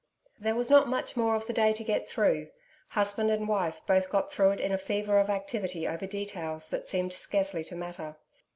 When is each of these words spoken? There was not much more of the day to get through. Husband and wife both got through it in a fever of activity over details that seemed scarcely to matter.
There 0.39 0.55
was 0.55 0.71
not 0.71 0.87
much 0.87 1.15
more 1.15 1.35
of 1.35 1.45
the 1.45 1.53
day 1.53 1.73
to 1.73 1.83
get 1.83 2.09
through. 2.09 2.49
Husband 2.89 3.29
and 3.29 3.47
wife 3.47 3.81
both 3.85 4.09
got 4.09 4.31
through 4.31 4.53
it 4.53 4.59
in 4.59 4.71
a 4.71 4.77
fever 4.79 5.19
of 5.19 5.29
activity 5.29 5.87
over 5.87 6.07
details 6.07 6.69
that 6.69 6.87
seemed 6.89 7.13
scarcely 7.13 7.63
to 7.65 7.75
matter. 7.75 8.17